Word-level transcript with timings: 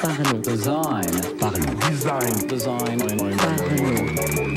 Parlons. 0.00 0.40
Design. 0.40 1.04
Parlons. 1.38 1.74
Design. 1.90 2.46
Design. 2.48 2.98
Parlons. 3.36 4.54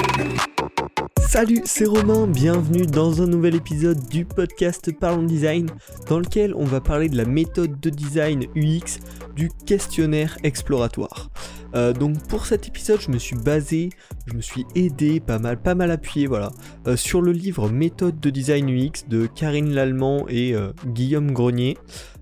Salut, 1.28 1.62
c'est 1.66 1.86
Romain, 1.86 2.28
bienvenue 2.28 2.86
dans 2.86 3.22
un 3.22 3.28
nouvel 3.28 3.56
épisode 3.56 4.00
du 4.10 4.26
podcast 4.26 4.92
Parlons 4.98 5.24
Design 5.24 5.68
dans 6.08 6.20
lequel 6.20 6.54
on 6.56 6.66
va 6.66 6.80
parler 6.82 7.10
de 7.10 7.18
la 7.18 7.26
méthode 7.26 7.80
de 7.80 7.90
design 7.90 8.46
UX 8.56 9.00
du 9.36 9.50
questionnaire 9.66 10.38
exploratoire. 10.44 11.30
Euh, 11.74 11.94
donc 11.94 12.22
pour 12.28 12.46
cet 12.46 12.68
épisode, 12.68 13.00
je 13.00 13.12
me 13.12 13.18
suis 13.18 13.38
basé, 13.38 13.90
je 14.28 14.34
me 14.34 14.42
suis 14.42 14.66
aidé, 14.76 15.20
pas 15.20 15.40
mal, 15.40 15.62
pas 15.62 15.76
mal 15.76 15.92
appuyé, 15.92 16.28
voilà, 16.28 16.52
euh, 16.88 16.98
sur 16.98 17.22
le 17.22 17.32
livre 17.32 17.70
Méthode 17.70 18.20
de 18.20 18.30
design 18.30 18.70
UX 18.70 19.08
de 19.08 19.26
Karine 19.26 19.74
Lallemand 19.74 20.26
et 20.28 20.54
euh, 20.54 20.74
Guillaume 20.88 21.32
Grenier. 21.32 21.78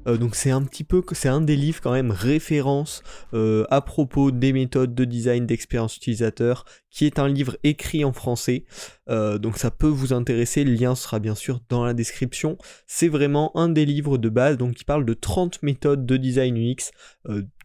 Euh, 0.10 0.18
donc 0.18 0.36
c'est 0.36 0.52
un 0.52 0.62
petit 0.64 0.84
peu, 0.84 1.02
c'est 1.12 1.30
un 1.30 1.42
des 1.42 1.56
livres 1.56 1.80
quand 1.82 1.92
même 1.92 2.12
référence 2.12 3.04
euh, 3.34 3.66
à 3.70 3.82
propos 3.82 4.32
des 4.32 4.54
méthodes 4.54 4.96
de 4.96 5.06
design 5.06 5.46
d'expérience 5.46 5.96
utilisateur, 5.98 6.66
qui 6.90 7.06
est 7.06 7.20
un 7.20 7.28
livre 7.28 7.58
écrit 7.64 8.04
en 8.04 8.14
français. 8.14 8.66
Euh, 9.10 9.38
donc 9.38 9.58
ça 9.58 9.72
peut 9.72 9.88
vous 9.88 10.14
intéresser, 10.14 10.64
le 10.64 10.74
lien 10.74 10.96
sera 10.96 11.20
bien 11.20 11.36
sûr 11.36 11.60
dans 11.70 11.84
la 11.84 11.94
description. 11.94 12.58
C'est 12.88 13.08
vraiment 13.08 13.56
un 13.56 13.70
des 13.70 13.86
livres 13.86 14.18
de 14.18 14.30
base, 14.30 14.58
donc 14.58 14.76
qui 14.76 14.86
parle 14.86 15.06
de 15.06 15.14
30 15.14 15.62
méthodes 15.64 16.06
de 16.06 16.18
design 16.18 16.58
UX 16.58 16.92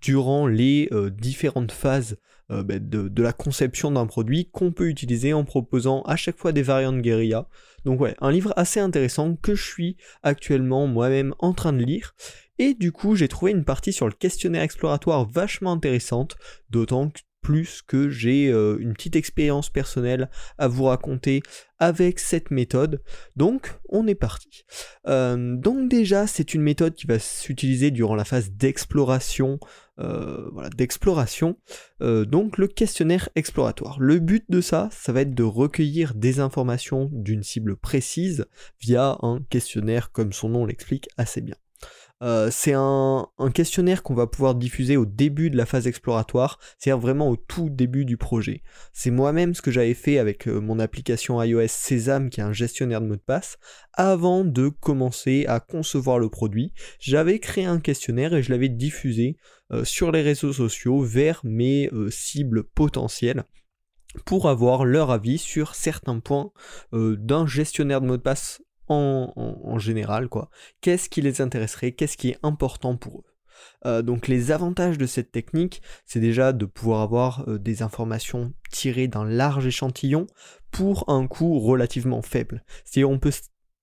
durant 0.03 0.47
les 0.47 0.91
différentes 1.17 1.73
phases 1.73 2.17
euh, 2.51 2.63
bah, 2.63 2.79
de, 2.79 3.09
de 3.09 3.23
la 3.23 3.33
conception 3.33 3.91
d'un 3.91 4.07
produit 4.07 4.51
qu'on 4.51 4.73
peut 4.73 4.89
utiliser 4.89 5.33
en 5.33 5.45
proposant 5.45 6.03
à 6.03 6.17
chaque 6.17 6.37
fois 6.37 6.53
des 6.53 6.63
variantes 6.63 7.01
guérilla. 7.01 7.49
Donc 7.85 8.01
ouais, 8.01 8.15
un 8.21 8.31
livre 8.31 8.53
assez 8.57 8.81
intéressant 8.81 9.37
que 9.37 9.55
je 9.55 9.65
suis 9.65 9.97
actuellement 10.23 10.87
moi-même 10.87 11.35
en 11.39 11.53
train 11.53 11.73
de 11.73 11.83
lire. 11.83 12.15
Et 12.59 12.75
du 12.75 12.93
coup, 12.93 13.17
j'ai 13.17 13.29
trouvé 13.29 13.53
une 13.53 13.65
partie 13.65 13.93
sur 13.93 14.07
le 14.07 14.13
questionnaire 14.13 14.63
exploratoire 14.63 15.29
vachement 15.29 15.73
intéressante, 15.73 16.37
d'autant 16.71 17.09
que 17.09 17.21
plus 17.45 17.83
que 17.83 18.09
j'ai 18.09 18.49
euh, 18.49 18.79
une 18.81 18.95
petite 18.95 19.17
expérience 19.17 19.69
personnelle 19.69 20.31
à 20.57 20.67
vous 20.67 20.85
raconter 20.85 21.43
avec 21.79 22.19
cette 22.19 22.51
méthode. 22.51 23.03
Donc, 23.37 23.75
on 23.91 24.07
est 24.07 24.15
parti. 24.15 24.65
Euh, 25.07 25.55
donc 25.55 25.91
déjà, 25.91 26.27
c'est 26.27 26.55
une 26.55 26.63
méthode 26.63 26.95
qui 26.95 27.07
va 27.07 27.19
s'utiliser 27.19 27.91
durant 27.91 28.15
la 28.17 28.25
phase 28.25 28.51
d'exploration. 28.51 29.61
euh, 30.01 30.49
voilà, 30.53 30.71
d'exploration. 30.71 31.57
Donc, 32.01 32.59
le 32.59 32.67
questionnaire 32.67 33.29
exploratoire. 33.37 33.99
Le 34.01 34.19
but 34.19 34.45
de 34.49 34.61
ça, 34.61 34.89
ça 34.91 35.13
va 35.13 35.21
être 35.21 35.35
de 35.35 35.43
recueillir 35.45 36.15
des 36.15 36.41
informations 36.41 37.09
d'une 37.13 37.43
cible 37.43 37.77
précise 37.77 38.47
via 38.81 39.19
un 39.23 39.41
questionnaire, 39.51 40.11
comme 40.11 40.33
son 40.33 40.49
nom 40.49 40.67
l'explique 40.67 41.09
assez 41.17 41.41
bien. 41.41 41.57
Euh, 42.23 42.49
c'est 42.51 42.73
un, 42.75 43.29
questionnaire 43.53 44.03
qu'on 44.03 44.15
va 44.15 44.27
pouvoir 44.27 44.55
diffuser 44.55 44.97
au 44.97 45.05
début 45.05 45.51
de 45.51 45.57
la 45.57 45.67
phase 45.67 45.87
exploratoire, 45.87 46.59
c'est-à-dire 46.79 47.01
vraiment 47.01 47.29
au 47.29 47.37
tout 47.37 47.69
début 47.71 48.05
du 48.05 48.17
projet. 48.17 48.63
C'est 48.93 49.11
moi-même 49.11 49.55
ce 49.55 49.63
que 49.63 49.71
j'avais 49.71 49.95
fait 49.95 50.19
avec 50.19 50.47
euh, 50.49 50.61
mon 50.61 50.79
application 50.79 51.43
iOS 51.43 51.69
Sésame, 51.69 52.31
qui 52.31 52.41
est 52.41 52.45
un 52.45 52.53
gestionnaire 52.53 53.01
de 53.01 53.07
mots 53.07 53.17
de 53.17 53.21
passe. 53.21 53.59
Avant 53.93 54.45
de 54.45 54.69
commencer 54.69 55.45
à 55.49 55.61
concevoir 55.61 56.19
le 56.19 56.31
produit, 56.31 56.73
j'avais 56.99 57.41
créé 57.41 57.65
un 57.65 57.81
questionnaire 57.81 58.35
et 58.35 58.43
je 58.43 58.51
l'avais 58.51 58.69
diffusé 58.69 59.37
euh, 59.73 59.85
sur 59.85 60.13
les 60.13 60.23
réseaux 60.23 60.53
sociaux 60.53 61.03
vers 61.03 61.41
mes 61.45 61.91
cibles 62.11 62.65
potentielles 62.65 63.45
pour 64.25 64.49
avoir 64.49 64.85
leur 64.85 65.11
avis 65.11 65.39
sur 65.39 65.75
certains 65.75 66.21
points 66.21 66.53
d'un 66.93 67.47
gestionnaire 67.47 68.01
de 68.01 68.07
mots 68.07 68.17
de 68.17 68.23
passe 68.23 68.63
en, 68.89 69.79
général, 69.79 70.29
quoi. 70.29 70.51
Qu'est-ce 70.81 71.09
qui 71.09 71.23
les 71.23 71.41
intéresserait, 71.41 71.93
qu'est-ce 71.93 72.17
qui 72.17 72.31
est 72.31 72.39
important 72.43 72.97
pour 72.97 73.21
eux? 73.21 73.25
Euh, 73.87 74.03
donc 74.03 74.29
les 74.29 74.51
avantages 74.51 74.99
de 74.99 75.07
cette 75.07 75.33
technique, 75.33 75.83
c'est 76.07 76.21
déjà 76.21 76.53
de 76.53 76.65
pouvoir 76.65 77.01
avoir 77.01 77.49
euh, 77.49 77.59
des 77.59 77.83
informations 77.83 78.53
tirées 78.71 79.09
d'un 79.09 79.25
large 79.25 79.67
échantillon 79.67 80.27
pour 80.71 81.09
un 81.09 81.27
coût 81.27 81.61
relativement 81.61 82.23
faible. 82.23 82.65
C'est-à-dire 82.85 83.11
on 83.11 83.19
peut 83.19 83.33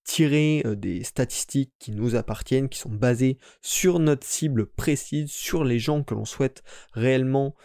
tirer 0.04 0.62
euh, 0.66 0.76
des 0.76 1.04
statistiques 1.04 1.74
qui 1.80 1.92
nous 1.92 2.16
appartiennent, 2.16 2.70
qui 2.70 2.80
sont 2.80 2.92
basées 2.92 3.38
sur 3.62 4.00
notre 4.00 4.26
cible 4.26 4.66
précise, 4.68 5.32
sur 5.32 5.64
les 5.64 5.80
gens 5.80 6.04
que 6.04 6.14
l'on 6.14 6.26
souhaite 6.26 6.64
réellement 6.94 7.56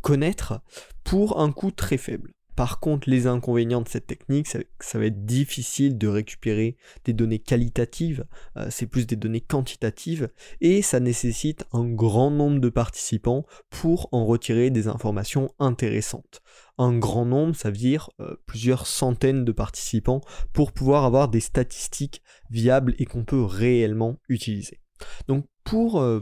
connaître, 0.00 0.62
pour 1.04 1.38
un 1.38 1.52
coût 1.52 1.70
très 1.70 1.98
faible. 1.98 2.35
Par 2.56 2.80
contre, 2.80 3.10
les 3.10 3.26
inconvénients 3.26 3.82
de 3.82 3.88
cette 3.88 4.06
technique, 4.06 4.46
c'est 4.46 4.64
que 4.78 4.84
ça 4.84 4.98
va 4.98 5.04
être 5.06 5.26
difficile 5.26 5.98
de 5.98 6.08
récupérer 6.08 6.76
des 7.04 7.12
données 7.12 7.38
qualitatives, 7.38 8.24
euh, 8.56 8.68
c'est 8.70 8.86
plus 8.86 9.06
des 9.06 9.16
données 9.16 9.42
quantitatives, 9.42 10.30
et 10.62 10.80
ça 10.80 10.98
nécessite 10.98 11.66
un 11.72 11.84
grand 11.84 12.30
nombre 12.30 12.58
de 12.58 12.70
participants 12.70 13.44
pour 13.68 14.08
en 14.12 14.24
retirer 14.24 14.70
des 14.70 14.88
informations 14.88 15.52
intéressantes. 15.58 16.40
Un 16.78 16.96
grand 16.98 17.26
nombre, 17.26 17.54
ça 17.54 17.70
veut 17.70 17.76
dire 17.76 18.10
euh, 18.20 18.36
plusieurs 18.46 18.86
centaines 18.86 19.44
de 19.44 19.52
participants 19.52 20.22
pour 20.54 20.72
pouvoir 20.72 21.04
avoir 21.04 21.28
des 21.28 21.40
statistiques 21.40 22.22
viables 22.50 22.94
et 22.98 23.04
qu'on 23.04 23.24
peut 23.24 23.44
réellement 23.44 24.16
utiliser. 24.28 24.80
Donc 25.28 25.46
pour 25.64 26.00
euh, 26.00 26.20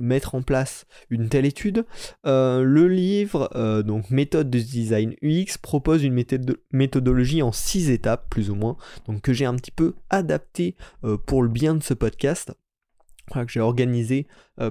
mettre 0.00 0.34
en 0.34 0.42
place 0.42 0.86
une 1.10 1.28
telle 1.28 1.46
étude, 1.46 1.84
euh, 2.26 2.62
le 2.62 2.88
livre, 2.88 3.50
euh, 3.54 3.82
donc 3.82 4.10
méthode 4.10 4.50
de 4.50 4.58
design 4.58 5.14
UX, 5.22 5.58
propose 5.60 6.02
une 6.02 6.24
méthodologie 6.72 7.42
en 7.42 7.52
six 7.52 7.90
étapes, 7.90 8.28
plus 8.30 8.50
ou 8.50 8.54
moins, 8.54 8.76
donc 9.06 9.20
que 9.20 9.32
j'ai 9.32 9.44
un 9.46 9.54
petit 9.54 9.70
peu 9.70 9.94
adapté 10.08 10.74
euh, 11.04 11.16
pour 11.16 11.42
le 11.42 11.48
bien 11.48 11.74
de 11.74 11.82
ce 11.82 11.94
podcast. 11.94 12.52
Que 13.32 13.46
j'ai 13.46 13.60
organisé 13.60 14.26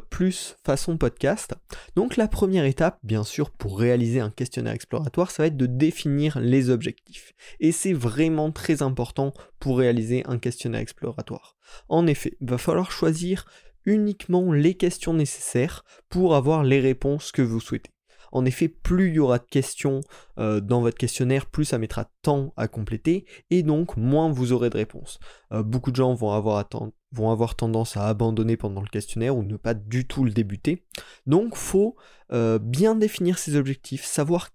plus 0.10 0.58
façon 0.66 0.98
podcast. 0.98 1.56
Donc 1.96 2.18
la 2.18 2.28
première 2.28 2.66
étape, 2.66 3.00
bien 3.04 3.24
sûr, 3.24 3.52
pour 3.52 3.80
réaliser 3.80 4.20
un 4.20 4.32
questionnaire 4.32 4.74
exploratoire, 4.74 5.32
ça 5.32 5.44
va 5.44 5.48
être 5.48 5.56
de 5.56 5.66
définir 5.66 6.42
les 6.42 6.70
objectifs. 6.70 7.32
Et 7.62 7.72
c'est 7.72 7.94
vraiment 7.94 8.52
très 8.52 8.82
important 8.82 9.34
pour 9.62 9.78
réaliser 9.78 10.24
un 10.26 10.38
questionnaire 10.38 10.82
exploratoire. 10.82 11.56
En 11.88 12.06
effet, 12.06 12.36
il 12.42 12.50
va 12.50 12.58
falloir 12.58 12.92
choisir 12.92 13.46
uniquement 13.90 14.54
les 14.54 14.76
questions 14.76 15.14
nécessaires 15.14 15.84
pour 16.10 16.36
avoir 16.36 16.64
les 16.64 16.80
réponses 16.80 17.32
que 17.32 17.42
vous 17.42 17.60
souhaitez. 17.60 17.92
En 18.32 18.46
effet, 18.46 18.68
plus 18.68 19.08
il 19.10 19.16
y 19.16 19.20
aura 19.20 19.40
de 19.40 19.46
questions 19.50 20.02
euh, 20.38 20.60
dans 20.60 20.82
votre 20.82 20.98
questionnaire, 20.98 21.48
plus 21.48 21.66
ça 21.66 21.80
mettra 21.80 22.12
temps 22.22 22.54
à 22.58 22.68
compléter, 22.68 23.26
et 23.50 23.64
donc 23.64 23.98
moins 23.98 24.30
vous 24.30 24.52
aurez 24.52 24.70
de 24.70 24.78
réponses. 24.78 25.20
Euh, 25.52 25.64
beaucoup 25.64 25.90
de 25.90 25.96
gens 25.96 26.14
vont 26.14 26.32
avoir, 26.32 26.64
atten- 26.64 26.92
vont 27.12 27.32
avoir 27.32 27.56
tendance 27.56 27.98
à 27.98 28.08
abandonner 28.08 28.56
pendant 28.56 28.82
le 28.82 28.88
questionnaire 28.88 29.36
ou 29.36 29.44
ne 29.44 29.58
pas 29.58 29.74
du 29.74 30.06
tout 30.06 30.24
le 30.24 30.32
débuter. 30.32 30.86
Donc 31.26 31.56
faut 31.56 31.96
euh, 32.32 32.60
bien 32.60 32.94
définir 32.94 33.40
ses 33.40 33.56
objectifs, 33.56 34.06
savoir 34.06 34.50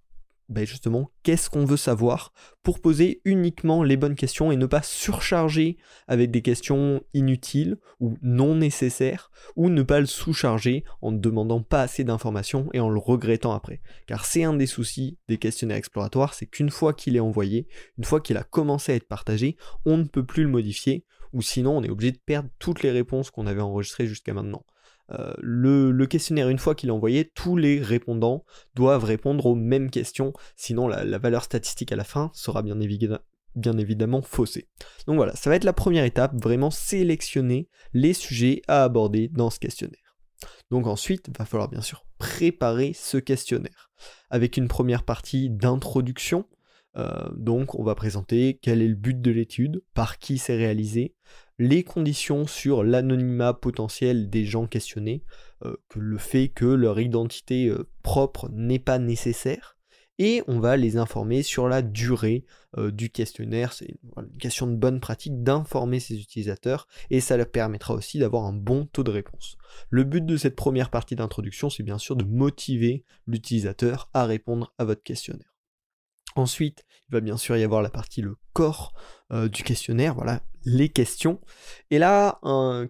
ben, 0.48 0.66
justement 0.66 1.10
qu'est-ce 1.22 1.48
qu'on 1.48 1.64
veut 1.64 1.76
savoir 1.76 2.32
pour 2.62 2.80
poser 2.80 3.20
uniquement 3.24 3.82
les 3.82 3.96
bonnes 3.96 4.14
questions 4.14 4.52
et 4.52 4.56
ne 4.56 4.66
pas 4.66 4.82
surcharger 4.82 5.78
avec 6.06 6.30
des 6.30 6.42
questions 6.42 7.02
inutiles 7.14 7.78
ou 8.00 8.16
non 8.22 8.54
nécessaires 8.54 9.30
ou 9.56 9.68
ne 9.68 9.82
pas 9.82 10.00
le 10.00 10.06
sous-charger 10.06 10.84
en 11.00 11.12
ne 11.12 11.18
demandant 11.18 11.62
pas 11.62 11.82
assez 11.82 12.04
d'informations 12.04 12.68
et 12.72 12.80
en 12.80 12.90
le 12.90 12.98
regrettant 12.98 13.52
après. 13.54 13.80
Car 14.06 14.24
c'est 14.24 14.44
un 14.44 14.54
des 14.54 14.66
soucis 14.66 15.18
des 15.28 15.38
questionnaires 15.38 15.76
exploratoires, 15.76 16.34
c'est 16.34 16.46
qu'une 16.46 16.70
fois 16.70 16.92
qu'il 16.92 17.16
est 17.16 17.20
envoyé, 17.20 17.66
une 17.98 18.04
fois 18.04 18.20
qu'il 18.20 18.36
a 18.36 18.44
commencé 18.44 18.92
à 18.92 18.94
être 18.96 19.08
partagé, 19.08 19.56
on 19.84 19.96
ne 19.96 20.04
peut 20.04 20.24
plus 20.24 20.44
le 20.44 20.50
modifier 20.50 21.04
ou 21.32 21.42
sinon 21.42 21.78
on 21.78 21.82
est 21.82 21.90
obligé 21.90 22.12
de 22.12 22.18
perdre 22.18 22.48
toutes 22.58 22.82
les 22.82 22.90
réponses 22.90 23.30
qu'on 23.30 23.46
avait 23.46 23.60
enregistrées 23.60 24.06
jusqu'à 24.06 24.34
maintenant. 24.34 24.64
Euh, 25.10 25.34
le, 25.38 26.06
questionnaire, 26.06 26.48
une 26.48 26.58
fois 26.58 26.74
qu'il 26.74 26.88
est 26.88 26.92
envoyé, 26.92 27.30
tous 27.34 27.56
les 27.56 27.80
répondants 27.80 28.44
doivent 28.74 29.04
répondre 29.04 29.46
aux 29.46 29.54
mêmes 29.54 29.90
questions, 29.90 30.32
sinon 30.56 30.88
la, 30.88 31.18
valeur 31.18 31.44
statistique 31.44 31.92
à 31.92 31.96
la 31.96 32.04
fin 32.04 32.30
sera 32.32 32.62
bien 32.62 32.80
évidemment 32.80 34.22
faussée. 34.22 34.68
Donc 35.06 35.16
voilà, 35.16 35.34
ça 35.36 35.50
va 35.50 35.56
être 35.56 35.64
la 35.64 35.72
première 35.72 36.04
étape, 36.04 36.34
vraiment 36.42 36.70
sélectionner 36.70 37.68
les 37.92 38.14
sujets 38.14 38.62
à 38.66 38.84
aborder 38.84 39.28
dans 39.28 39.50
ce 39.50 39.58
questionnaire. 39.58 40.16
Donc 40.70 40.86
ensuite, 40.86 41.28
il 41.28 41.38
va 41.38 41.44
falloir 41.44 41.68
bien 41.68 41.82
sûr 41.82 42.04
préparer 42.18 42.92
ce 42.94 43.18
questionnaire, 43.18 43.90
avec 44.30 44.56
une 44.56 44.68
première 44.68 45.04
partie 45.04 45.50
d'introduction. 45.50 46.46
Euh, 46.96 47.28
donc 47.36 47.74
on 47.74 47.82
va 47.82 47.94
présenter 47.94 48.58
quel 48.62 48.80
est 48.80 48.88
le 48.88 48.94
but 48.94 49.20
de 49.20 49.30
l'étude, 49.30 49.82
par 49.94 50.18
qui 50.18 50.38
c'est 50.38 50.56
réalisé, 50.56 51.14
les 51.58 51.84
conditions 51.84 52.46
sur 52.46 52.82
l'anonymat 52.82 53.54
potentiel 53.54 54.28
des 54.28 54.44
gens 54.44 54.66
questionnés, 54.66 55.22
euh, 55.64 55.76
le 55.94 56.18
fait 56.18 56.48
que 56.48 56.64
leur 56.64 56.98
identité 57.00 57.68
euh, 57.68 57.88
propre 58.02 58.48
n'est 58.50 58.78
pas 58.78 58.98
nécessaire, 58.98 59.76
et 60.18 60.42
on 60.46 60.60
va 60.60 60.76
les 60.76 60.96
informer 60.96 61.42
sur 61.42 61.68
la 61.68 61.82
durée 61.82 62.44
euh, 62.76 62.92
du 62.92 63.10
questionnaire. 63.10 63.72
C'est 63.72 63.96
une, 64.16 64.38
question 64.38 64.68
de 64.68 64.76
bonne 64.76 65.00
pratique 65.00 65.42
d'informer 65.42 66.00
ses 66.00 66.20
utilisateurs, 66.20 66.86
et 67.10 67.20
ça 67.20 67.36
leur 67.36 67.50
permettra 67.50 67.94
aussi 67.94 68.18
d'avoir 68.18 68.44
un 68.44 68.52
bon 68.52 68.86
taux 68.86 69.04
de 69.04 69.10
réponse. 69.10 69.56
Le 69.90 70.04
but 70.04 70.24
de 70.24 70.36
cette 70.36 70.56
première 70.56 70.90
partie 70.90 71.16
d'introduction, 71.16 71.70
c'est 71.70 71.82
bien 71.82 71.98
sûr 71.98 72.16
de 72.16 72.24
motiver 72.24 73.04
l'utilisateur 73.26 74.08
à 74.12 74.24
répondre 74.24 74.72
à 74.78 74.84
votre 74.84 75.02
questionnaire. 75.02 75.52
Ensuite, 76.36 76.84
il 77.08 77.12
va 77.12 77.20
bien 77.20 77.36
sûr 77.36 77.56
y 77.56 77.62
avoir 77.62 77.80
la 77.80 77.90
partie 77.90 78.20
le 78.20 78.36
corps 78.52 78.92
du 79.30 79.62
questionnaire, 79.62 80.14
voilà, 80.14 80.42
les 80.64 80.88
questions. 80.88 81.40
Et 81.90 81.98
là, 81.98 82.38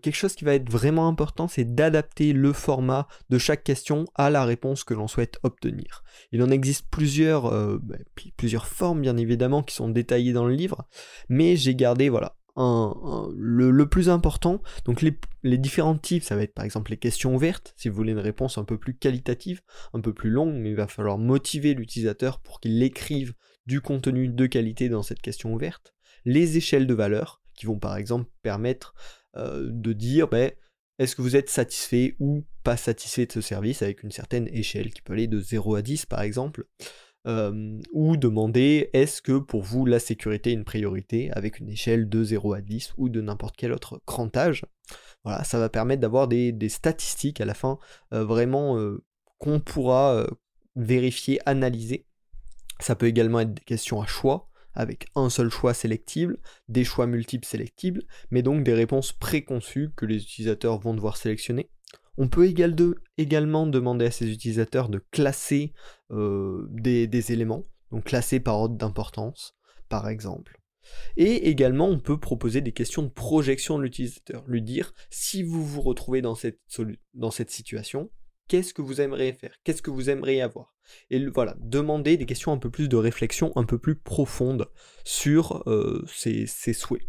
quelque 0.02 0.14
chose 0.14 0.34
qui 0.34 0.44
va 0.44 0.54
être 0.54 0.70
vraiment 0.70 1.08
important, 1.08 1.48
c'est 1.48 1.74
d'adapter 1.74 2.32
le 2.32 2.52
format 2.52 3.08
de 3.30 3.38
chaque 3.38 3.64
question 3.64 4.04
à 4.14 4.30
la 4.30 4.44
réponse 4.44 4.84
que 4.84 4.94
l'on 4.94 5.08
souhaite 5.08 5.38
obtenir. 5.42 6.04
Il 6.32 6.42
en 6.42 6.50
existe 6.50 6.86
plusieurs, 6.90 7.46
euh, 7.46 7.78
bah, 7.82 7.96
plusieurs 8.36 8.66
formes, 8.66 9.00
bien 9.00 9.16
évidemment, 9.16 9.62
qui 9.62 9.74
sont 9.74 9.88
détaillées 9.88 10.32
dans 10.32 10.46
le 10.46 10.54
livre, 10.54 10.86
mais 11.28 11.56
j'ai 11.56 11.74
gardé, 11.74 12.08
voilà, 12.08 12.36
le, 12.56 13.84
plus 13.84 14.08
important. 14.08 14.62
Donc 14.84 15.02
les, 15.02 15.18
les, 15.42 15.58
différents 15.58 15.96
types, 15.96 16.22
ça 16.22 16.36
va 16.36 16.42
être 16.42 16.54
par 16.54 16.64
exemple 16.64 16.90
les 16.90 16.96
questions 16.96 17.34
ouvertes, 17.34 17.74
si 17.76 17.88
vous 17.88 17.96
voulez 17.96 18.12
une 18.12 18.18
réponse 18.18 18.58
un 18.58 18.64
peu 18.64 18.78
plus 18.78 18.96
qualitative, 18.96 19.60
un 19.92 20.00
peu 20.00 20.12
plus 20.12 20.30
longue, 20.30 20.54
mais 20.54 20.70
il 20.70 20.76
va 20.76 20.86
falloir 20.86 21.18
motiver 21.18 21.74
l'utilisateur 21.74 22.40
pour 22.40 22.60
qu'il 22.60 22.82
écrive 22.82 23.34
du 23.66 23.80
contenu 23.80 24.28
de 24.28 24.46
qualité 24.46 24.88
dans 24.88 25.02
cette 25.02 25.22
question 25.22 25.52
ouverte. 25.54 25.94
Les 26.24 26.56
échelles 26.56 26.86
de 26.86 26.94
valeur, 26.94 27.42
vont 27.64 27.78
par 27.78 27.96
exemple 27.96 28.30
permettre 28.42 28.94
de 29.36 29.92
dire 29.92 30.28
ben, 30.28 30.52
est-ce 30.98 31.16
que 31.16 31.22
vous 31.22 31.36
êtes 31.36 31.50
satisfait 31.50 32.14
ou 32.20 32.44
pas 32.62 32.76
satisfait 32.76 33.26
de 33.26 33.32
ce 33.32 33.40
service 33.40 33.82
avec 33.82 34.02
une 34.02 34.10
certaine 34.10 34.48
échelle 34.48 34.92
qui 34.92 35.02
peut 35.02 35.12
aller 35.12 35.26
de 35.26 35.40
0 35.40 35.76
à 35.76 35.82
10 35.82 36.06
par 36.06 36.22
exemple. 36.22 36.66
Ou 37.26 38.16
demander 38.16 38.90
est-ce 38.92 39.22
que 39.22 39.38
pour 39.38 39.62
vous 39.62 39.86
la 39.86 39.98
sécurité 39.98 40.50
est 40.50 40.54
une 40.54 40.64
priorité 40.64 41.30
avec 41.32 41.58
une 41.58 41.68
échelle 41.68 42.08
de 42.08 42.22
0 42.22 42.54
à 42.54 42.60
10 42.60 42.94
ou 42.96 43.08
de 43.08 43.20
n'importe 43.20 43.56
quel 43.56 43.72
autre 43.72 44.00
crantage. 44.06 44.66
Voilà, 45.24 45.42
ça 45.42 45.58
va 45.58 45.68
permettre 45.68 46.02
d'avoir 46.02 46.28
des, 46.28 46.68
statistiques 46.68 47.40
à 47.40 47.44
la 47.44 47.54
fin 47.54 47.78
vraiment 48.10 48.78
qu'on 49.38 49.60
pourra 49.60 50.26
vérifier, 50.76 51.38
analyser. 51.46 52.06
Ça 52.80 52.94
peut 52.94 53.06
également 53.06 53.40
être 53.40 53.54
des 53.54 53.64
questions 53.64 54.02
à 54.02 54.06
choix, 54.06 54.50
avec 54.74 55.06
un 55.14 55.30
seul 55.30 55.50
choix 55.50 55.74
sélectible, 55.74 56.38
des 56.68 56.84
choix 56.84 57.06
multiples 57.06 57.46
sélectibles, 57.46 58.02
mais 58.30 58.42
donc 58.42 58.64
des 58.64 58.74
réponses 58.74 59.12
préconçues 59.12 59.90
que 59.96 60.06
les 60.06 60.22
utilisateurs 60.22 60.78
vont 60.78 60.94
devoir 60.94 61.16
sélectionner. 61.16 61.70
On 62.16 62.28
peut 62.28 62.46
également 63.16 63.66
demander 63.66 64.06
à 64.06 64.10
ces 64.10 64.30
utilisateurs 64.30 64.88
de 64.88 65.02
classer 65.10 65.72
euh, 66.12 66.66
des, 66.70 67.32
éléments, 67.32 67.64
donc 67.90 68.04
classer 68.04 68.38
par 68.38 68.56
ordre 68.56 68.76
d'importance, 68.76 69.56
par 69.88 70.08
exemple. 70.08 70.60
Et 71.16 71.48
également, 71.48 71.88
on 71.88 71.98
peut 71.98 72.20
proposer 72.20 72.60
des 72.60 72.72
questions 72.72 73.02
de 73.02 73.08
projection 73.08 73.78
de 73.78 73.84
l'utilisateur, 73.84 74.44
lui 74.46 74.62
dire 74.62 74.92
si 75.10 75.42
vous 75.42 75.64
vous 75.64 75.80
retrouvez 75.80 76.20
dans 76.20 76.34
cette, 76.34 76.60
dans 77.14 77.30
cette 77.30 77.50
situation, 77.50 78.10
qu'est-ce 78.48 78.74
que 78.74 78.82
vous 78.82 79.00
aimeriez 79.00 79.32
faire 79.32 79.54
Qu'est-ce 79.64 79.82
que 79.82 79.90
vous 79.90 80.10
aimeriez 80.10 80.42
avoir? 80.42 80.74
Et 81.10 81.24
voilà, 81.26 81.56
demander 81.60 82.16
des 82.16 82.26
questions 82.26 82.52
un 82.52 82.58
peu 82.58 82.70
plus 82.70 82.88
de 82.88 82.96
réflexion, 82.96 83.52
un 83.56 83.64
peu 83.64 83.78
plus 83.78 83.96
profondes 83.96 84.68
sur 85.04 85.64
ces, 86.06 86.46
souhaits. 86.46 87.08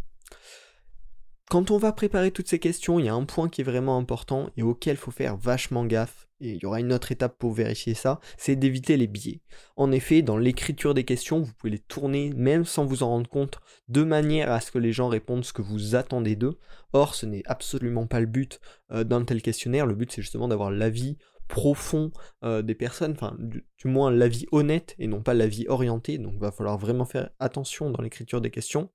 Quand 1.50 1.72
on 1.72 1.78
va 1.78 1.92
préparer 1.92 2.32
toutes 2.32 2.48
ces 2.48 2.60
questions, 2.60 3.00
il 3.00 3.06
y 3.06 3.10
a 3.10 3.14
un 3.14 3.26
point 3.26 3.50
qui 3.50 3.62
est 3.62 3.66
vraiment 3.66 3.98
important 3.98 4.50
et 4.58 4.64
auquel 4.64 4.96
il 4.96 5.00
faut 5.00 5.12
faire 5.12 5.38
vachement 5.38 5.86
gaffe, 5.86 6.25
et 6.42 6.52
il 6.52 6.62
y 6.62 6.66
aura 6.66 6.80
une 6.80 6.94
autre 6.94 7.12
étape 7.12 7.38
pour 7.38 7.54
vérifier 7.54 7.94
ça, 7.94 8.20
c'est 8.38 8.56
d'éviter 8.56 8.98
les 8.98 9.08
biais. 9.08 9.42
En 9.76 9.92
effet, 9.92 10.22
dans 10.22 10.38
l'écriture 10.38 10.94
des 10.94 11.06
questions, 11.06 11.42
vous 11.42 11.54
pouvez 11.54 11.72
les 11.72 11.80
tourner 11.80 12.32
même 12.36 12.66
sans 12.66 12.86
vous 12.86 13.04
en 13.04 13.10
rendre 13.10 13.30
compte, 13.30 13.60
de 13.88 14.04
manière 14.04 14.52
à 14.52 14.60
ce 14.60 14.72
que 14.72 14.80
les 14.80 14.92
gens 14.92 15.08
répondent 15.08 15.46
ce 15.46 15.54
que 15.54 15.62
vous 15.62 15.96
attendez 15.96 16.36
d'eux. 16.36 16.58
Or, 16.94 17.16
ce 17.16 17.26
n'est 17.26 17.44
absolument 17.46 18.08
pas 18.08 18.20
le 18.20 18.26
but 18.26 18.60
euh, 18.92 19.04
d'un 19.04 19.24
tel 19.24 19.42
questionnaire, 19.42 19.86
le 19.86 19.96
but 19.96 20.12
c'est 20.12 20.22
justement 20.22 20.48
d'avoir 20.48 20.72
l'avis 20.72 21.18
profond 21.48 22.12
euh, 22.44 22.62
des 22.62 22.76
personnes, 22.76 23.12
enfin 23.12 23.36
du, 23.40 23.66
moins 23.86 24.12
l'avis 24.12 24.48
honnête 24.52 24.96
et 24.98 25.08
non 25.08 25.22
pas 25.22 25.34
l'avis 25.34 25.68
orienté, 25.68 26.18
donc 26.18 26.34
il 26.34 26.40
va 26.40 26.52
falloir 26.52 26.78
vraiment 26.78 27.06
faire 27.06 27.30
attention 27.40 27.92
dans 27.92 28.02
l'écriture 28.02 28.42
des 28.42 28.50
questions, 28.50 28.90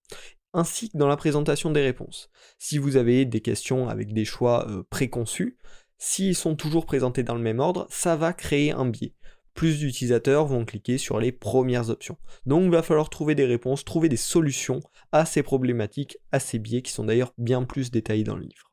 ainsi 0.52 0.90
que 0.90 0.98
dans 0.98 1.06
la 1.06 1.16
présentation 1.16 1.70
des 1.70 1.82
réponses. 1.82 2.28
Si 2.58 2.78
vous 2.78 2.96
avez 2.96 3.24
des 3.24 3.40
questions 3.40 3.88
avec 3.88 4.12
des 4.12 4.24
choix 4.24 4.68
euh, 4.68 4.82
préconçus, 4.90 5.58
S'ils 6.02 6.34
sont 6.34 6.56
toujours 6.56 6.86
présentés 6.86 7.22
dans 7.22 7.34
le 7.34 7.42
même 7.42 7.60
ordre, 7.60 7.86
ça 7.90 8.16
va 8.16 8.32
créer 8.32 8.72
un 8.72 8.86
biais. 8.86 9.12
Plus 9.52 9.80
d'utilisateurs 9.80 10.46
vont 10.46 10.64
cliquer 10.64 10.96
sur 10.96 11.20
les 11.20 11.30
premières 11.30 11.90
options. 11.90 12.16
Donc 12.46 12.64
il 12.64 12.70
va 12.70 12.82
falloir 12.82 13.10
trouver 13.10 13.34
des 13.34 13.44
réponses, 13.44 13.84
trouver 13.84 14.08
des 14.08 14.16
solutions 14.16 14.80
à 15.12 15.26
ces 15.26 15.42
problématiques, 15.42 16.16
à 16.32 16.40
ces 16.40 16.58
biais 16.58 16.80
qui 16.80 16.90
sont 16.90 17.04
d'ailleurs 17.04 17.34
bien 17.36 17.64
plus 17.64 17.90
détaillés 17.90 18.24
dans 18.24 18.36
le 18.36 18.44
livre. 18.44 18.72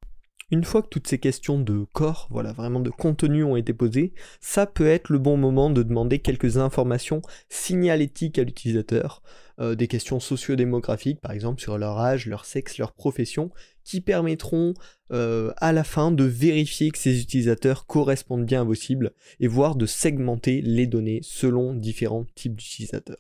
Une 0.52 0.64
fois 0.64 0.82
que 0.82 0.88
toutes 0.88 1.10
ces 1.10 1.20
questions 1.20 1.60
de 1.60 1.86
corps, 1.92 2.30
voilà, 2.32 2.54
vraiment 2.54 2.80
de 2.80 2.92
contenu 2.92 3.44
ont 3.44 3.58
été 3.58 3.74
posées, 3.74 4.14
ça 4.40 4.66
peut 4.66 4.88
être 4.88 5.10
le 5.10 5.20
bon 5.20 5.36
moment 5.36 5.70
de 5.70 5.84
demander 5.84 6.20
quelques 6.20 6.56
informations 6.56 7.22
signalétiques 7.50 8.40
à 8.40 8.46
l'utilisateur, 8.46 9.22
euh, 9.60 9.76
des 9.76 9.88
questions 9.88 10.20
sociodémographiques 10.20 11.22
par 11.22 11.32
exemple 11.32 11.62
sur 11.62 11.78
leur 11.78 12.00
âge, 12.00 12.28
leur 12.28 12.46
sexe, 12.46 12.78
leur 12.78 12.94
profession, 12.94 13.52
qui 13.84 14.02
permettront 14.02 14.74
euh, 15.12 15.54
à 15.58 15.72
la 15.72 15.84
fin 15.84 16.12
de 16.12 16.24
vérifier 16.24 16.92
que 16.92 16.98
ces 16.98 17.22
utilisateurs 17.22 17.86
correspondent 17.86 18.46
bien 18.46 18.62
à 18.62 18.64
vos 18.66 18.76
cibles 18.76 19.12
et 19.40 19.48
voire 19.48 19.76
de 19.76 19.86
segmenter 19.86 20.62
les 20.62 20.88
données 20.88 21.22
selon 21.24 21.74
différents 21.74 22.26
types 22.36 22.56
d'utilisateurs. 22.56 23.18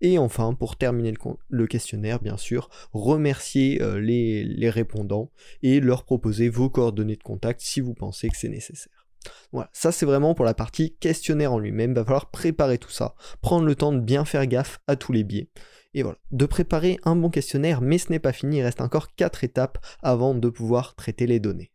Et 0.00 0.18
enfin, 0.18 0.54
pour 0.54 0.76
terminer 0.76 1.14
le, 1.48 1.66
questionnaire, 1.66 2.20
bien 2.20 2.36
sûr, 2.36 2.68
remercier 2.92 3.82
euh, 3.82 3.98
les, 3.98 4.70
répondants 4.70 5.30
et 5.62 5.80
leur 5.80 6.04
proposer 6.04 6.48
vos 6.48 6.70
coordonnées 6.70 7.16
de 7.16 7.22
contact 7.22 7.60
si 7.60 7.80
vous 7.80 7.94
pensez 7.94 8.28
que 8.28 8.36
c'est 8.36 8.48
nécessaire. 8.48 9.06
Voilà, 9.52 9.70
ça 9.72 9.90
c'est 9.90 10.06
vraiment 10.06 10.34
pour 10.34 10.44
la 10.44 10.54
partie 10.54 10.96
questionnaire 10.96 11.52
en 11.52 11.58
lui-même, 11.58 11.94
va 11.94 12.04
falloir 12.04 12.30
préparer 12.30 12.76
tout 12.78 12.90
ça, 12.90 13.14
prendre 13.40 13.64
le 13.64 13.74
temps 13.74 13.92
de 13.92 14.00
bien 14.00 14.24
faire 14.24 14.46
gaffe 14.46 14.80
à 14.86 14.96
tous 14.96 15.12
les 15.12 15.24
biais. 15.24 15.48
Et 15.94 16.02
voilà, 16.02 16.18
de 16.32 16.46
préparer 16.46 16.98
un 17.04 17.16
bon 17.16 17.30
questionnaire, 17.30 17.80
mais 17.80 17.98
ce 17.98 18.10
n'est 18.10 18.18
pas 18.18 18.32
fini, 18.32 18.58
il 18.58 18.62
reste 18.62 18.80
encore 18.80 19.14
4 19.14 19.44
étapes 19.44 19.78
avant 20.02 20.34
de 20.34 20.48
pouvoir 20.48 20.94
traiter 20.96 21.26
les 21.26 21.40
données. 21.40 21.70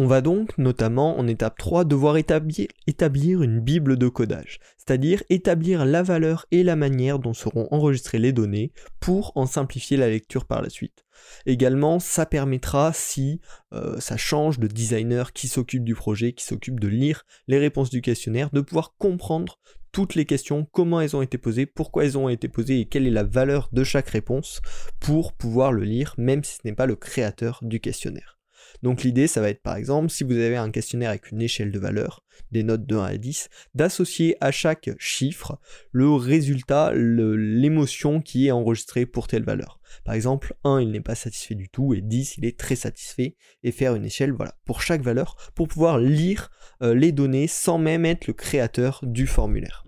On 0.00 0.06
va 0.06 0.20
donc, 0.20 0.56
notamment 0.58 1.18
en 1.18 1.26
étape 1.26 1.58
3, 1.58 1.84
devoir 1.84 2.16
établir, 2.16 3.42
une 3.42 3.58
bible 3.58 3.96
de 3.96 4.06
codage, 4.06 4.60
c'est-à-dire 4.76 5.24
établir 5.28 5.84
la 5.84 6.04
valeur 6.04 6.46
et 6.52 6.62
la 6.62 6.76
manière 6.76 7.18
dont 7.18 7.34
seront 7.34 7.66
enregistrées 7.72 8.20
les 8.20 8.30
données 8.30 8.70
pour 9.00 9.32
en 9.34 9.44
simplifier 9.44 9.96
la 9.96 10.08
lecture 10.08 10.44
par 10.44 10.62
la 10.62 10.70
suite. 10.70 11.04
Également, 11.46 11.98
ça 11.98 12.26
permettra, 12.26 12.92
si 12.92 13.40
euh, 13.72 13.98
ça 13.98 14.16
change 14.16 14.60
de 14.60 14.68
designer 14.68 15.32
qui 15.32 15.48
s'occupe 15.48 15.82
du 15.82 15.96
projet, 15.96 16.32
qui 16.32 16.44
s'occupe 16.44 16.78
de 16.78 16.86
lire 16.86 17.26
les 17.48 17.58
réponses 17.58 17.90
du 17.90 18.00
questionnaire, 18.00 18.50
de 18.52 18.60
pouvoir 18.60 18.94
comprendre 18.98 19.58
toutes 19.92 20.14
les 20.14 20.24
questions, 20.24 20.66
comment 20.72 21.00
elles 21.00 21.16
ont 21.16 21.22
été 21.22 21.38
posées, 21.38 21.66
pourquoi 21.66 22.04
elles 22.04 22.18
ont 22.18 22.28
été 22.28 22.48
posées 22.48 22.80
et 22.80 22.86
quelle 22.86 23.06
est 23.06 23.10
la 23.10 23.24
valeur 23.24 23.68
de 23.72 23.84
chaque 23.84 24.08
réponse 24.08 24.60
pour 25.00 25.32
pouvoir 25.32 25.72
le 25.72 25.84
lire, 25.84 26.14
même 26.18 26.44
si 26.44 26.56
ce 26.56 26.60
n'est 26.64 26.74
pas 26.74 26.86
le 26.86 26.96
créateur 26.96 27.60
du 27.62 27.80
questionnaire. 27.80 28.38
Donc 28.82 29.02
l'idée, 29.02 29.26
ça 29.26 29.40
va 29.40 29.50
être 29.50 29.62
par 29.62 29.76
exemple, 29.76 30.10
si 30.10 30.24
vous 30.24 30.32
avez 30.32 30.56
un 30.56 30.70
questionnaire 30.70 31.10
avec 31.10 31.30
une 31.30 31.42
échelle 31.42 31.72
de 31.72 31.78
valeur, 31.78 32.24
des 32.52 32.62
notes 32.62 32.86
de 32.86 32.96
1 32.96 33.04
à 33.04 33.16
10, 33.16 33.48
d'associer 33.74 34.36
à 34.40 34.50
chaque 34.50 34.90
chiffre 34.98 35.58
le 35.90 36.10
résultat, 36.12 36.92
l'émotion 36.94 38.20
qui 38.20 38.46
est 38.46 38.52
enregistrée 38.52 39.06
pour 39.06 39.26
telle 39.26 39.44
valeur. 39.44 39.80
Par 40.04 40.14
exemple, 40.14 40.54
1, 40.64 40.80
il 40.80 40.90
n'est 40.90 41.00
pas 41.00 41.14
satisfait 41.14 41.54
du 41.54 41.68
tout, 41.68 41.94
et 41.94 42.00
10, 42.00 42.38
il 42.38 42.44
est 42.44 42.58
très 42.58 42.76
satisfait, 42.76 43.36
et 43.62 43.72
faire 43.72 43.94
une 43.94 44.04
échelle, 44.04 44.32
voilà, 44.32 44.54
pour 44.64 44.82
chaque 44.82 45.02
valeur, 45.02 45.36
pour 45.54 45.68
pouvoir 45.68 45.98
lire 45.98 46.50
euh, 46.82 46.94
les 46.94 47.12
données 47.12 47.48
sans 47.48 47.78
même 47.78 48.04
être 48.04 48.26
le 48.26 48.34
créateur 48.34 49.00
du 49.02 49.26
formulaire. 49.26 49.87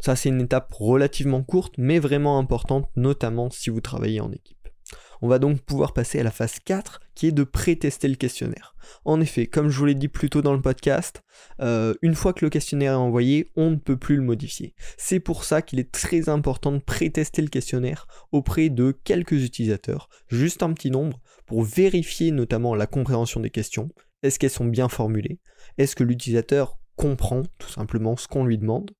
Ça, 0.00 0.16
c'est 0.16 0.28
une 0.28 0.40
étape 0.40 0.72
relativement 0.72 1.42
courte, 1.42 1.74
mais 1.78 1.98
vraiment 1.98 2.38
importante, 2.38 2.88
notamment 2.96 3.50
si 3.50 3.70
vous 3.70 3.80
travaillez 3.80 4.20
en 4.20 4.32
équipe. 4.32 4.60
On 5.22 5.28
va 5.28 5.38
donc 5.38 5.60
pouvoir 5.60 5.92
passer 5.92 6.18
à 6.20 6.22
la 6.22 6.30
phase 6.30 6.58
4 6.64 7.00
qui 7.14 7.26
est 7.26 7.32
de 7.32 7.44
pré-tester 7.44 8.08
le 8.08 8.14
questionnaire. 8.14 8.74
En 9.04 9.20
effet, 9.20 9.46
comme 9.46 9.68
je 9.68 9.78
vous 9.78 9.84
l'ai 9.84 9.94
dit 9.94 10.08
plus 10.08 10.30
tôt 10.30 10.40
dans 10.40 10.54
le 10.54 10.62
podcast, 10.62 11.22
euh, 11.60 11.94
une 12.00 12.14
fois 12.14 12.32
que 12.32 12.44
le 12.44 12.50
questionnaire 12.50 12.92
est 12.92 12.96
envoyé, 12.96 13.50
on 13.54 13.70
ne 13.70 13.76
peut 13.76 13.98
plus 13.98 14.16
le 14.16 14.22
modifier. 14.22 14.74
C'est 14.96 15.20
pour 15.20 15.44
ça 15.44 15.60
qu'il 15.60 15.78
est 15.78 15.92
très 15.92 16.30
important 16.30 16.72
de 16.72 16.78
pré-tester 16.78 17.42
le 17.42 17.48
questionnaire 17.48 18.06
auprès 18.32 18.70
de 18.70 18.92
quelques 19.04 19.44
utilisateurs, 19.44 20.08
juste 20.28 20.62
un 20.62 20.72
petit 20.72 20.90
nombre, 20.90 21.20
pour 21.44 21.64
vérifier 21.64 22.30
notamment 22.30 22.74
la 22.74 22.86
compréhension 22.86 23.40
des 23.40 23.50
questions. 23.50 23.90
Est-ce 24.22 24.38
qu'elles 24.38 24.50
sont 24.50 24.66
bien 24.66 24.88
formulées? 24.88 25.40
Est-ce 25.76 25.96
que 25.96 26.04
l'utilisateur 26.04 26.78
comprend 26.96 27.42
tout 27.58 27.68
simplement 27.68 28.16
ce 28.16 28.28
qu'on 28.28 28.44
lui 28.44 28.58
demande? 28.58 28.90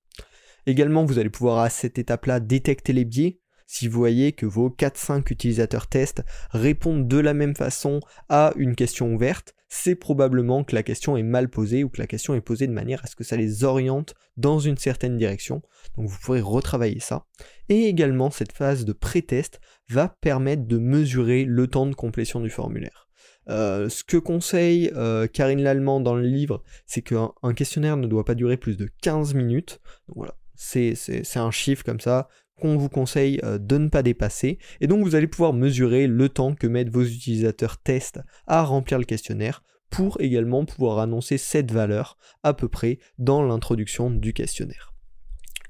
Également, 0.66 1.04
vous 1.04 1.18
allez 1.18 1.30
pouvoir 1.30 1.58
à 1.58 1.70
cette 1.70 1.98
étape-là 1.98 2.40
détecter 2.40 2.92
les 2.92 3.04
biais, 3.04 3.40
si 3.72 3.86
vous 3.86 4.00
voyez 4.00 4.32
que 4.32 4.46
vos 4.46 4.68
4-5 4.68 5.30
utilisateurs 5.30 5.86
test 5.86 6.24
répondent 6.50 7.06
de 7.06 7.18
la 7.18 7.34
même 7.34 7.54
façon 7.54 8.00
à 8.28 8.52
une 8.56 8.74
question 8.74 9.14
ouverte, 9.14 9.54
c'est 9.68 9.94
probablement 9.94 10.64
que 10.64 10.74
la 10.74 10.82
question 10.82 11.16
est 11.16 11.22
mal 11.22 11.48
posée 11.48 11.84
ou 11.84 11.88
que 11.88 12.00
la 12.00 12.08
question 12.08 12.34
est 12.34 12.40
posée 12.40 12.66
de 12.66 12.72
manière 12.72 13.04
à 13.04 13.06
ce 13.06 13.14
que 13.14 13.22
ça 13.22 13.36
les 13.36 13.62
oriente 13.62 14.16
dans 14.36 14.58
une 14.58 14.76
certaine 14.76 15.16
direction. 15.16 15.62
Donc 15.96 16.08
vous 16.08 16.18
pourrez 16.20 16.40
retravailler 16.40 16.98
ça. 16.98 17.26
Et 17.68 17.84
également, 17.84 18.32
cette 18.32 18.50
phase 18.50 18.84
de 18.84 18.92
pré-test 18.92 19.60
va 19.88 20.08
permettre 20.20 20.66
de 20.66 20.78
mesurer 20.78 21.44
le 21.44 21.68
temps 21.68 21.86
de 21.86 21.94
complétion 21.94 22.40
du 22.40 22.50
formulaire. 22.50 23.08
Euh, 23.48 23.88
ce 23.88 24.02
que 24.02 24.16
conseille 24.16 24.90
euh, 24.96 25.28
Karine 25.28 25.62
Lallemand 25.62 26.00
dans 26.00 26.16
le 26.16 26.26
livre, 26.26 26.64
c'est 26.86 27.02
qu'un 27.02 27.54
questionnaire 27.54 27.96
ne 27.96 28.08
doit 28.08 28.24
pas 28.24 28.34
durer 28.34 28.56
plus 28.56 28.76
de 28.76 28.90
15 29.02 29.34
minutes. 29.34 29.80
Donc 30.08 30.16
voilà, 30.16 30.34
c'est 30.60 31.36
un 31.36 31.50
chiffre 31.50 31.84
comme 31.84 32.00
ça 32.00 32.28
qu'on 32.60 32.76
vous 32.76 32.90
conseille 32.90 33.40
euh, 33.42 33.58
de 33.58 33.78
ne 33.78 33.88
pas 33.88 34.02
dépasser. 34.02 34.58
Et 34.80 34.86
donc 34.86 35.02
vous 35.02 35.14
allez 35.14 35.26
pouvoir 35.26 35.54
mesurer 35.54 36.06
le 36.06 36.28
temps 36.28 36.54
que 36.54 36.66
mettent 36.66 36.90
vos 36.90 37.02
utilisateurs 37.02 37.78
test 37.78 38.20
à 38.46 38.62
remplir 38.62 38.98
le 38.98 39.04
questionnaire 39.04 39.62
pour 39.88 40.20
également 40.20 40.64
pouvoir 40.64 40.98
annoncer 40.98 41.38
cette 41.38 41.72
valeur 41.72 42.16
à 42.42 42.52
peu 42.52 42.68
près 42.68 42.98
dans 43.18 43.42
l'introduction 43.42 44.10
du 44.10 44.32
questionnaire. 44.32 44.92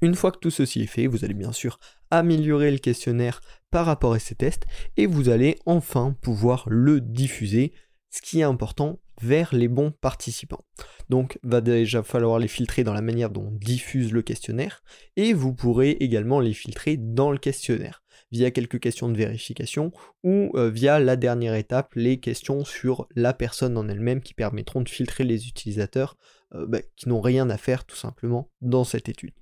Une 0.01 0.15
fois 0.15 0.31
que 0.31 0.39
tout 0.39 0.51
ceci 0.51 0.81
est 0.81 0.87
fait, 0.87 1.07
vous 1.07 1.23
allez 1.23 1.33
bien 1.33 1.53
sûr 1.53 1.79
améliorer 2.09 2.71
le 2.71 2.77
questionnaire 2.77 3.41
par 3.71 3.85
rapport 3.85 4.13
à 4.13 4.19
ces 4.19 4.35
tests 4.35 4.65
et 4.97 5.05
vous 5.05 5.29
allez 5.29 5.57
enfin 5.65 6.15
pouvoir 6.21 6.65
le 6.67 6.99
diffuser, 6.99 7.73
ce 8.09 8.21
qui 8.21 8.41
est 8.41 8.43
important 8.43 8.99
vers 9.21 9.53
les 9.53 9.67
bons 9.67 9.91
participants. 9.91 10.65
Donc 11.09 11.39
va 11.43 11.61
déjà 11.61 12.03
falloir 12.03 12.39
les 12.39 12.47
filtrer 12.47 12.83
dans 12.83 12.93
la 12.93 13.01
manière 13.01 13.29
dont 13.29 13.47
on 13.47 13.51
diffuse 13.51 14.11
le 14.11 14.21
questionnaire 14.21 14.83
et 15.15 15.33
vous 15.33 15.53
pourrez 15.53 15.91
également 15.91 16.39
les 16.39 16.53
filtrer 16.53 16.97
dans 16.97 17.31
le 17.31 17.37
questionnaire 17.37 18.03
via 18.31 18.51
quelques 18.51 18.79
questions 18.79 19.09
de 19.09 19.17
vérification 19.17 19.91
ou 20.23 20.51
euh, 20.55 20.69
via 20.69 20.99
la 20.99 21.15
dernière 21.15 21.55
étape, 21.55 21.93
les 21.95 22.19
questions 22.19 22.63
sur 22.63 23.07
la 23.15 23.33
personne 23.33 23.77
en 23.77 23.89
elle-même 23.89 24.21
qui 24.21 24.33
permettront 24.33 24.81
de 24.81 24.89
filtrer 24.89 25.23
les 25.23 25.47
utilisateurs 25.47 26.17
euh, 26.53 26.65
bah, 26.65 26.79
qui 26.95 27.09
n'ont 27.09 27.21
rien 27.21 27.49
à 27.49 27.57
faire 27.57 27.85
tout 27.85 27.97
simplement 27.97 28.49
dans 28.61 28.83
cette 28.83 29.09
étude. 29.09 29.33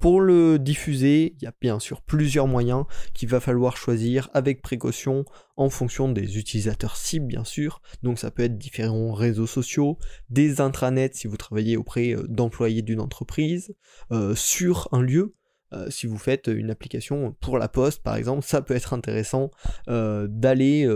Pour 0.00 0.22
le 0.22 0.58
diffuser, 0.58 1.34
il 1.36 1.44
y 1.44 1.46
a 1.46 1.52
bien 1.60 1.78
sûr 1.78 2.00
plusieurs 2.00 2.46
moyens 2.46 2.86
qu'il 3.12 3.28
va 3.28 3.38
falloir 3.38 3.76
choisir 3.76 4.30
avec 4.32 4.62
précaution 4.62 5.26
en 5.58 5.68
fonction 5.68 6.08
des 6.08 6.38
utilisateurs 6.38 6.96
cibles 6.96 7.26
bien 7.26 7.44
sûr. 7.44 7.82
Donc 8.02 8.18
ça 8.18 8.30
peut 8.30 8.42
être 8.42 8.56
différents 8.56 9.12
réseaux 9.12 9.46
sociaux, 9.46 9.98
des 10.30 10.62
intranets 10.62 11.10
si 11.12 11.26
vous 11.26 11.36
travaillez 11.36 11.76
auprès 11.76 12.14
euh, 12.14 12.22
d'employés 12.28 12.80
d'une 12.80 13.00
entreprise, 13.00 13.74
euh, 14.10 14.34
sur 14.34 14.88
un 14.92 15.02
lieu. 15.02 15.34
Euh, 15.74 15.90
si 15.90 16.06
vous 16.06 16.18
faites 16.18 16.46
une 16.46 16.70
application 16.70 17.36
pour 17.38 17.58
la 17.58 17.68
poste 17.68 18.02
par 18.02 18.16
exemple, 18.16 18.42
ça 18.42 18.62
peut 18.62 18.74
être 18.74 18.94
intéressant 18.94 19.50
d'aller 19.86 20.88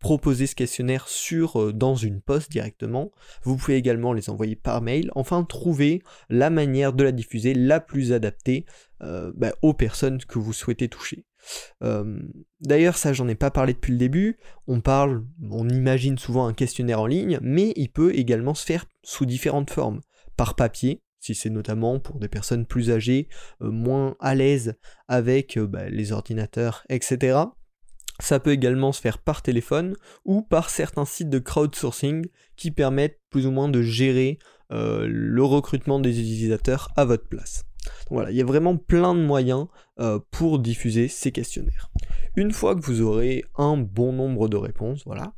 proposer 0.00 0.46
ce 0.46 0.54
questionnaire 0.54 1.06
sur, 1.08 1.60
euh, 1.60 1.72
dans 1.72 1.94
une 1.94 2.20
poste 2.20 2.50
directement. 2.50 3.12
Vous 3.44 3.56
pouvez 3.56 3.76
également 3.76 4.12
les 4.12 4.30
envoyer 4.30 4.56
par 4.56 4.80
mail. 4.82 5.10
Enfin, 5.14 5.44
trouver 5.44 6.02
la 6.30 6.50
manière 6.50 6.94
de 6.94 7.04
la 7.04 7.12
diffuser 7.12 7.54
la 7.54 7.80
plus 7.80 8.12
adaptée 8.12 8.64
euh, 9.02 9.30
bah, 9.36 9.52
aux 9.62 9.74
personnes 9.74 10.18
que 10.18 10.38
vous 10.38 10.54
souhaitez 10.54 10.88
toucher. 10.88 11.26
Euh, 11.82 12.18
d'ailleurs, 12.60 12.96
ça, 12.96 13.12
j'en 13.12 13.28
ai 13.28 13.34
pas 13.34 13.50
parlé 13.50 13.74
depuis 13.74 13.92
le 13.92 13.98
début. 13.98 14.38
On 14.66 14.80
parle, 14.80 15.24
on 15.50 15.68
imagine 15.68 16.18
souvent 16.18 16.46
un 16.46 16.54
questionnaire 16.54 17.00
en 17.00 17.06
ligne, 17.06 17.38
mais 17.42 17.72
il 17.76 17.90
peut 17.90 18.14
également 18.14 18.54
se 18.54 18.64
faire 18.64 18.86
sous 19.02 19.26
différentes 19.26 19.70
formes. 19.70 20.00
Par 20.36 20.56
papier, 20.56 21.02
si 21.18 21.34
c'est 21.34 21.50
notamment 21.50 22.00
pour 22.00 22.18
des 22.18 22.28
personnes 22.28 22.64
plus 22.64 22.90
âgées, 22.90 23.28
moins 23.60 24.16
à 24.20 24.34
l'aise 24.34 24.74
avec 25.08 25.58
bah, 25.58 25.90
les 25.90 26.12
ordinateurs, 26.12 26.84
etc. 26.88 27.44
Ça 28.20 28.40
peut 28.40 28.52
également 28.52 28.92
se 28.92 29.00
faire 29.00 29.18
par 29.18 29.42
téléphone 29.42 29.96
ou 30.24 30.42
par 30.42 30.70
certains 30.70 31.04
sites 31.04 31.30
de 31.30 31.38
crowdsourcing 31.38 32.26
qui 32.56 32.70
permettent 32.70 33.18
plus 33.30 33.46
ou 33.46 33.50
moins 33.50 33.68
de 33.68 33.82
gérer 33.82 34.38
euh, 34.72 35.06
le 35.08 35.42
recrutement 35.42 35.98
des 35.98 36.20
utilisateurs 36.20 36.90
à 36.96 37.04
votre 37.04 37.26
place. 37.26 37.64
Voilà, 38.10 38.30
il 38.30 38.36
y 38.36 38.42
a 38.42 38.44
vraiment 38.44 38.76
plein 38.76 39.14
de 39.14 39.20
moyens 39.20 39.66
euh, 40.00 40.18
pour 40.30 40.58
diffuser 40.58 41.08
ces 41.08 41.32
questionnaires. 41.32 41.90
Une 42.36 42.52
fois 42.52 42.74
que 42.74 42.80
vous 42.80 43.00
aurez 43.00 43.44
un 43.56 43.76
bon 43.76 44.12
nombre 44.12 44.48
de 44.48 44.56
réponses, 44.56 45.02
voilà, 45.06 45.32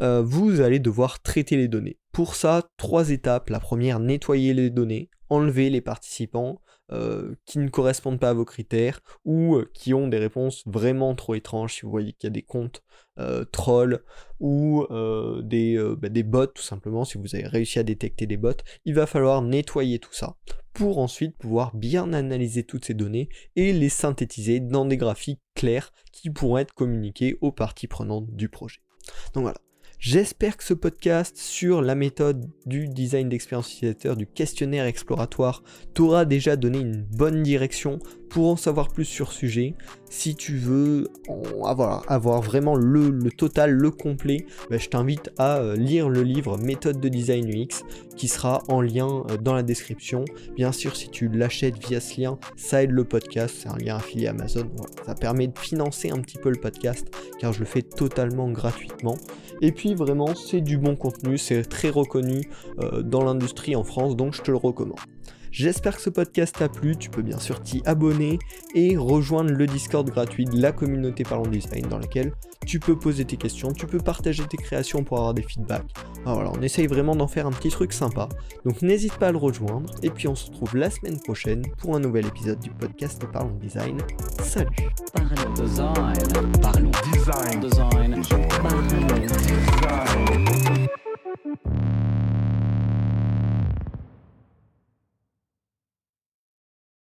euh, 0.00 0.22
vous 0.22 0.60
allez 0.60 0.78
devoir 0.78 1.20
traiter 1.22 1.56
les 1.56 1.68
données. 1.68 1.98
Pour 2.12 2.34
ça, 2.34 2.62
trois 2.76 3.10
étapes. 3.10 3.50
La 3.50 3.60
première, 3.60 3.98
nettoyer 3.98 4.54
les 4.54 4.70
données, 4.70 5.10
enlever 5.30 5.70
les 5.70 5.80
participants, 5.80 6.60
euh, 6.92 7.34
qui 7.44 7.58
ne 7.58 7.68
correspondent 7.68 8.20
pas 8.20 8.30
à 8.30 8.34
vos 8.34 8.44
critères 8.44 9.00
ou 9.24 9.56
euh, 9.56 9.68
qui 9.74 9.92
ont 9.92 10.06
des 10.06 10.18
réponses 10.18 10.62
vraiment 10.66 11.16
trop 11.16 11.34
étranges. 11.34 11.74
Si 11.74 11.82
vous 11.82 11.90
voyez 11.90 12.12
qu'il 12.12 12.28
y 12.28 12.30
a 12.30 12.34
des 12.34 12.42
comptes 12.42 12.84
euh, 13.18 13.44
trolls 13.44 14.04
ou 14.38 14.86
des, 15.42 15.94
bah, 15.98 16.08
des 16.08 16.22
bots 16.22 16.46
tout 16.46 16.62
simplement, 16.62 17.04
si 17.04 17.18
vous 17.18 17.34
avez 17.34 17.46
réussi 17.46 17.78
à 17.78 17.82
détecter 17.82 18.26
des 18.26 18.36
bots, 18.36 18.52
il 18.84 18.94
va 18.94 19.06
falloir 19.06 19.42
nettoyer 19.42 19.98
tout 19.98 20.12
ça 20.12 20.36
pour 20.74 20.98
ensuite 20.98 21.36
pouvoir 21.38 21.74
bien 21.74 22.12
analyser 22.12 22.62
toutes 22.62 22.84
ces 22.84 22.94
données 22.94 23.30
et 23.56 23.72
les 23.72 23.88
synthétiser 23.88 24.60
dans 24.60 24.84
des 24.84 24.98
graphiques 24.98 25.40
clairs 25.54 25.90
qui 26.12 26.30
pourront 26.30 26.58
être 26.58 26.74
communiqués 26.74 27.38
aux 27.40 27.50
parties 27.50 27.88
prenantes 27.88 28.30
du 28.30 28.48
projet. 28.48 28.80
Donc 29.34 29.42
voilà, 29.42 29.58
J'espère 29.98 30.58
que 30.58 30.64
ce 30.64 30.74
podcast 30.74 31.38
sur 31.38 31.80
la 31.80 31.94
méthode 31.94 32.50
du 32.66 32.86
design 32.86 33.30
d'expérience 33.30 33.72
utilisateur, 33.72 34.14
du 34.14 34.26
questionnaire 34.26 34.84
exploratoire, 34.84 35.62
t'aura 35.94 36.26
déjà 36.26 36.56
donné 36.56 36.78
une 36.78 37.02
bonne 37.02 37.42
direction 37.42 37.98
pour 38.28 38.48
en 38.48 38.56
savoir 38.56 38.88
plus 38.88 39.04
sur 39.04 39.32
ce 39.32 39.38
sujet. 39.38 39.74
Si 40.08 40.34
tu 40.34 40.56
veux 40.56 41.08
avoir, 41.64 42.40
vraiment 42.40 42.74
le, 42.74 43.30
total, 43.30 43.72
le 43.72 43.90
complet, 43.90 44.46
bah, 44.70 44.78
je 44.78 44.88
t'invite 44.88 45.30
à 45.38 45.58
euh, 45.58 45.76
lire 45.76 46.08
le 46.08 46.22
livre 46.22 46.58
Méthode 46.58 47.00
de 47.00 47.08
design 47.08 47.48
UX 47.48 47.84
qui 48.16 48.28
sera 48.28 48.62
en 48.68 48.80
lien 48.80 49.24
euh, 49.30 49.36
dans 49.36 49.54
la 49.54 49.62
description. 49.62 50.24
Bien 50.54 50.72
sûr, 50.72 50.96
si 50.96 51.10
tu 51.10 51.28
l'achètes 51.28 51.78
via 51.78 52.00
ce 52.00 52.20
lien, 52.20 52.38
ça 52.56 52.82
aide 52.82 52.92
le 52.92 53.04
podcast, 53.04 53.56
c'est 53.58 53.68
un 53.68 53.76
lien 53.76 53.96
affilié 53.96 54.28
Amazon. 54.28 54.68
ça 55.04 55.14
permet 55.14 55.48
de 55.48 55.58
financer 55.58 56.10
un 56.10 56.20
petit 56.20 56.38
peu 56.38 56.50
le 56.50 56.60
podcast 56.60 57.06
car 57.38 57.52
je 57.52 57.60
le 57.60 57.66
fais 57.66 57.82
totalement 57.82 58.50
gratuitement. 58.50 59.16
Et 59.62 59.72
puis 59.72 59.94
vraiment, 59.94 60.34
c'est 60.34 60.60
du 60.60 60.78
bon 60.78 60.96
contenu, 60.96 61.38
c'est 61.38 61.62
très 61.62 61.90
reconnu 61.90 62.50
euh, 62.80 63.02
dans 63.02 63.24
l'industrie 63.24 63.74
en 63.74 63.84
France, 63.84 64.16
donc 64.16 64.34
je 64.34 64.42
te 64.42 64.50
le 64.50 64.56
recommande. 64.56 64.98
J'espère 65.58 65.96
que 65.96 66.02
ce 66.02 66.10
podcast 66.10 66.56
t'a 66.58 66.68
plu, 66.68 66.98
tu 66.98 67.08
peux 67.08 67.22
bien 67.22 67.38
sûr 67.38 67.62
t'y 67.62 67.80
abonner 67.86 68.38
et 68.74 68.98
rejoindre 68.98 69.52
le 69.52 69.66
Discord 69.66 70.06
gratuit 70.06 70.44
de 70.44 70.60
la 70.60 70.70
communauté 70.70 71.24
Parlons 71.24 71.48
Design 71.48 71.88
dans 71.88 71.98
laquelle 71.98 72.34
tu 72.66 72.78
peux 72.78 72.94
poser 72.94 73.24
tes 73.24 73.38
questions, 73.38 73.72
tu 73.72 73.86
peux 73.86 73.96
partager 73.96 74.46
tes 74.46 74.58
créations 74.58 75.02
pour 75.02 75.16
avoir 75.16 75.32
des 75.32 75.40
feedbacks. 75.40 75.90
Alors 76.26 76.34
voilà, 76.34 76.52
on 76.54 76.60
essaye 76.60 76.86
vraiment 76.86 77.16
d'en 77.16 77.26
faire 77.26 77.46
un 77.46 77.52
petit 77.52 77.70
truc 77.70 77.94
sympa, 77.94 78.28
donc 78.66 78.82
n'hésite 78.82 79.16
pas 79.16 79.28
à 79.28 79.32
le 79.32 79.38
rejoindre 79.38 79.94
et 80.02 80.10
puis 80.10 80.28
on 80.28 80.34
se 80.34 80.50
retrouve 80.50 80.76
la 80.76 80.90
semaine 80.90 81.18
prochaine 81.20 81.62
pour 81.78 81.96
un 81.96 82.00
nouvel 82.00 82.26
épisode 82.26 82.60
du 82.60 82.68
podcast 82.68 83.24
Parlons 83.32 83.56
Design. 83.56 83.96
Salut. 84.42 84.68
Parlons 85.14 85.54
Design. 85.54 86.52
Parlons 86.60 86.90
Design. 87.14 87.64
Parlons 88.60 88.82
Design. 88.82 89.30